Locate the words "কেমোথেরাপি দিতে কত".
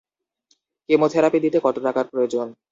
0.89-1.75